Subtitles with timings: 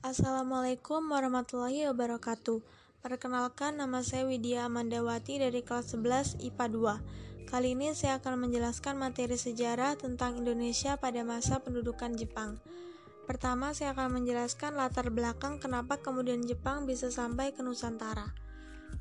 [0.00, 2.64] Assalamualaikum warahmatullahi wabarakatuh.
[3.04, 7.04] Perkenalkan nama saya Widya Amandawati dari kelas 11 IPA
[7.44, 7.44] 2.
[7.44, 12.56] Kali ini saya akan menjelaskan materi sejarah tentang Indonesia pada masa pendudukan Jepang.
[13.28, 18.32] Pertama, saya akan menjelaskan latar belakang kenapa kemudian Jepang bisa sampai ke Nusantara.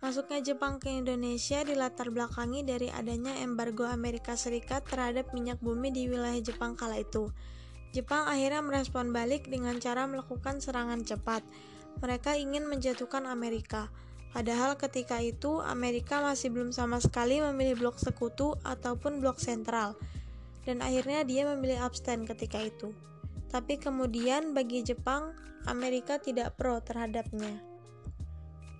[0.00, 6.08] Masuknya Jepang ke Indonesia dilatar belakangi dari adanya embargo Amerika Serikat terhadap minyak bumi di
[6.08, 7.28] wilayah Jepang kala itu.
[7.96, 11.40] Jepang akhirnya merespon balik dengan cara melakukan serangan cepat.
[12.04, 13.88] Mereka ingin menjatuhkan Amerika.
[14.36, 19.96] Padahal ketika itu Amerika masih belum sama sekali memilih blok sekutu ataupun blok sentral.
[20.68, 22.92] Dan akhirnya dia memilih abstain ketika itu.
[23.48, 25.32] Tapi kemudian bagi Jepang,
[25.64, 27.64] Amerika tidak pro terhadapnya.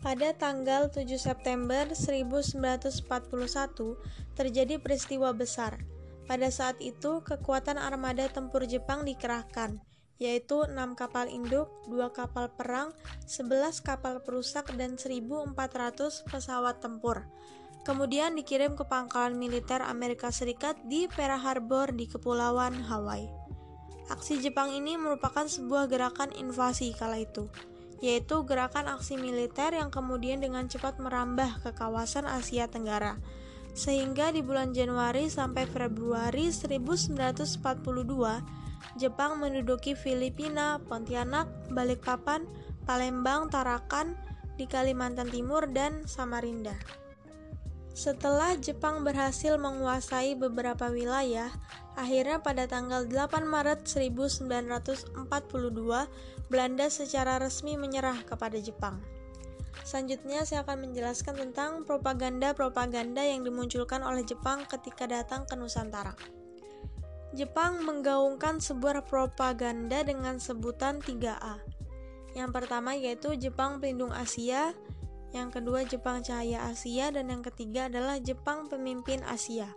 [0.00, 3.04] Pada tanggal 7 September 1941
[4.32, 5.91] terjadi peristiwa besar
[6.26, 9.82] pada saat itu, kekuatan armada tempur Jepang dikerahkan,
[10.22, 12.94] yaitu 6 kapal induk, 2 kapal perang,
[13.26, 15.50] 11 kapal perusak, dan 1.400
[16.30, 17.26] pesawat tempur.
[17.82, 23.26] Kemudian dikirim ke pangkalan militer Amerika Serikat di Pearl Harbor di Kepulauan Hawaii.
[24.06, 27.50] Aksi Jepang ini merupakan sebuah gerakan invasi kala itu,
[27.98, 33.18] yaitu gerakan aksi militer yang kemudian dengan cepat merambah ke kawasan Asia Tenggara
[33.72, 37.60] sehingga di bulan Januari sampai Februari 1942,
[39.00, 42.44] Jepang menduduki Filipina, Pontianak, Balikpapan,
[42.84, 44.18] Palembang, Tarakan,
[44.60, 46.76] di Kalimantan Timur, dan Samarinda.
[47.92, 51.52] Setelah Jepang berhasil menguasai beberapa wilayah,
[51.92, 55.12] akhirnya pada tanggal 8 Maret 1942,
[56.48, 59.00] Belanda secara resmi menyerah kepada Jepang.
[59.82, 66.14] Selanjutnya saya akan menjelaskan tentang propaganda-propaganda yang dimunculkan oleh Jepang ketika datang ke Nusantara.
[67.32, 71.64] Jepang menggaungkan sebuah propaganda dengan sebutan 3A.
[72.36, 74.76] Yang pertama yaitu Jepang Pelindung Asia,
[75.32, 79.72] yang kedua Jepang Cahaya Asia, dan yang ketiga adalah Jepang Pemimpin Asia.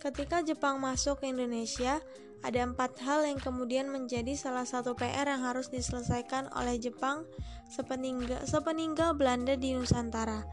[0.00, 2.00] Ketika Jepang masuk ke Indonesia,
[2.40, 7.28] ada empat hal yang kemudian menjadi salah satu PR yang harus diselesaikan oleh Jepang
[7.68, 10.48] sepeninggal, sepeninggal Belanda di Nusantara.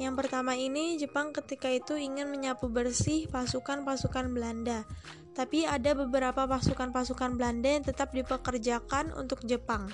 [0.00, 4.88] Yang pertama ini, Jepang ketika itu ingin menyapu bersih pasukan-pasukan Belanda,
[5.36, 9.92] tapi ada beberapa pasukan-pasukan Belanda yang tetap dipekerjakan untuk Jepang.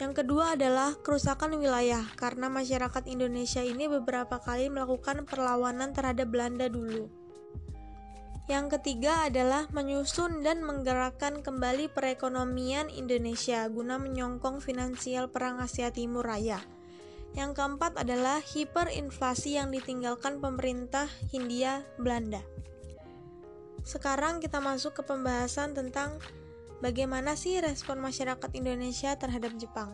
[0.00, 6.72] Yang kedua adalah kerusakan wilayah, karena masyarakat Indonesia ini beberapa kali melakukan perlawanan terhadap Belanda
[6.72, 7.25] dulu.
[8.46, 16.22] Yang ketiga adalah menyusun dan menggerakkan kembali perekonomian Indonesia guna menyongkong finansial Perang Asia Timur
[16.22, 16.62] Raya.
[17.34, 22.38] Yang keempat adalah hiperinflasi yang ditinggalkan pemerintah Hindia Belanda.
[23.82, 26.22] Sekarang kita masuk ke pembahasan tentang
[26.78, 29.90] bagaimana sih respon masyarakat Indonesia terhadap Jepang.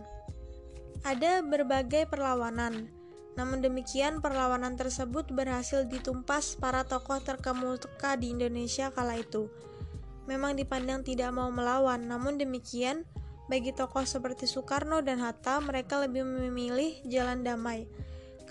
[1.08, 2.92] Ada berbagai perlawanan,
[3.32, 9.48] namun demikian, perlawanan tersebut berhasil ditumpas para tokoh terkemuka di Indonesia kala itu.
[10.28, 13.08] Memang dipandang tidak mau melawan, namun demikian,
[13.48, 17.88] bagi tokoh seperti Soekarno dan Hatta, mereka lebih memilih jalan damai.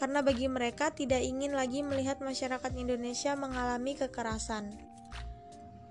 [0.01, 4.73] Karena bagi mereka tidak ingin lagi melihat masyarakat Indonesia mengalami kekerasan.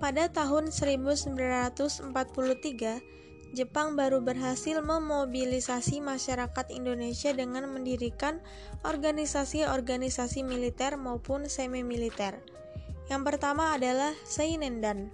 [0.02, 2.10] Pada tahun 1943,
[3.50, 8.38] Jepang baru berhasil memobilisasi masyarakat Indonesia dengan mendirikan
[8.86, 12.38] organisasi-organisasi militer maupun semi-militer.
[13.10, 15.10] Yang pertama adalah Seinendan.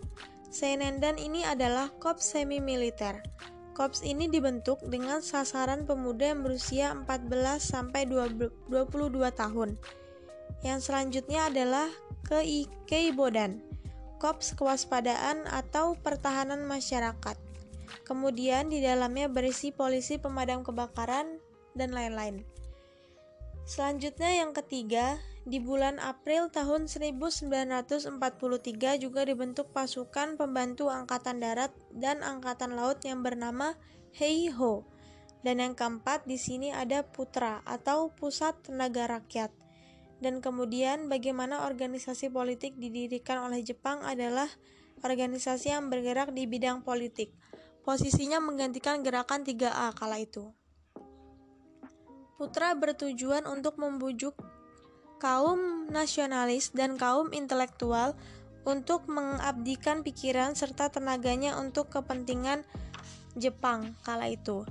[0.53, 3.25] Seinendan ini adalah korps semi-militer.
[3.73, 8.69] Korps ini dibentuk dengan sasaran pemuda yang berusia 14 sampai 22
[9.33, 9.81] tahun.
[10.61, 11.89] Yang selanjutnya adalah
[12.85, 13.65] Keibodan,
[14.21, 17.37] Korps Kewaspadaan atau Pertahanan Masyarakat.
[18.07, 21.39] Kemudian di dalamnya berisi polisi pemadam kebakaran
[21.75, 22.43] dan lain-lain.
[23.67, 28.19] Selanjutnya yang ketiga, di bulan April tahun 1943
[28.99, 33.75] juga dibentuk pasukan pembantu angkatan darat dan angkatan laut yang bernama
[34.15, 34.87] Heiho.
[35.47, 39.55] Dan yang keempat di sini ada Putra atau Pusat Tenaga Rakyat.
[40.19, 44.51] Dan kemudian bagaimana organisasi politik didirikan oleh Jepang adalah
[45.07, 47.31] organisasi yang bergerak di bidang politik.
[47.87, 50.51] Posisinya menggantikan gerakan 3A kala itu.
[52.35, 54.35] Putra bertujuan untuk membujuk
[55.23, 58.19] kaum nasionalis dan kaum intelektual
[58.67, 62.67] untuk mengabdikan pikiran serta tenaganya untuk kepentingan
[63.39, 64.67] Jepang kala itu.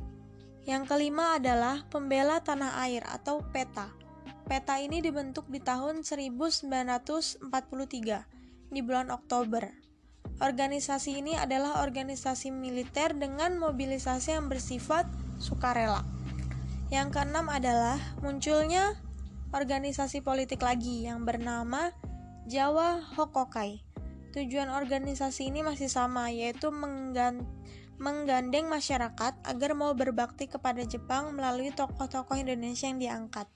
[0.68, 3.88] Yang kelima adalah pembela tanah air atau PETA.
[4.46, 7.48] PETA ini dibentuk di tahun 1943
[8.74, 9.72] di bulan Oktober.
[10.36, 15.08] Organisasi ini adalah organisasi militer dengan mobilisasi yang bersifat
[15.40, 16.04] sukarela.
[16.92, 19.00] Yang keenam adalah munculnya
[19.56, 21.96] organisasi politik lagi yang bernama
[22.52, 23.80] Jawa Hokokai.
[24.36, 26.68] Tujuan organisasi ini masih sama, yaitu
[27.96, 33.48] menggandeng masyarakat agar mau berbakti kepada Jepang melalui tokoh-tokoh Indonesia yang diangkat.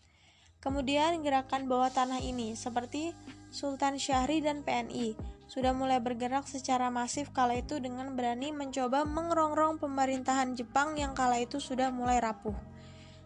[0.63, 3.11] Kemudian gerakan bawah tanah ini, seperti
[3.49, 5.17] Sultan Syahri dan PNI,
[5.49, 11.41] sudah mulai bergerak secara masif kala itu dengan berani mencoba mengerongrong pemerintahan Jepang yang kala
[11.41, 12.53] itu sudah mulai rapuh.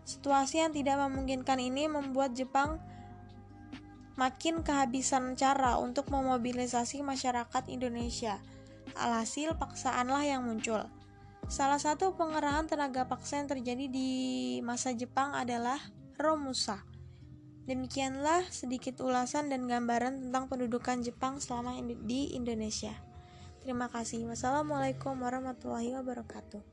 [0.08, 2.80] Situasi yang tidak memungkinkan ini membuat Jepang
[4.16, 8.40] makin kehabisan cara untuk memobilisasi masyarakat Indonesia.
[8.96, 10.88] Alhasil paksaanlah yang muncul.
[11.52, 14.10] Salah satu pengerahan tenaga paksa yang terjadi di
[14.64, 15.80] masa Jepang adalah
[16.16, 16.93] Romusa.
[17.64, 22.92] Demikianlah sedikit ulasan dan gambaran tentang pendudukan Jepang selama di Indonesia.
[23.64, 24.28] Terima kasih.
[24.28, 26.73] Wassalamualaikum warahmatullahi wabarakatuh.